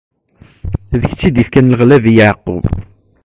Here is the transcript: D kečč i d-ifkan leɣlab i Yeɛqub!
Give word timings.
D 0.99 1.01
kečč 1.09 1.21
i 1.27 1.29
d-ifkan 1.35 1.69
leɣlab 1.71 2.03
i 2.11 2.13
Yeɛqub! 2.17 2.65